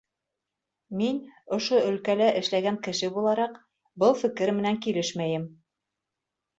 Мин, 1.01 1.19
ошо 1.57 1.83
өлкәлә 1.91 2.31
эшләгән 2.41 2.81
кеше 2.89 3.13
булараҡ, 3.21 3.63
был 4.05 4.19
фекер 4.25 4.57
менән 4.61 4.85
килешмәйем. 4.89 5.49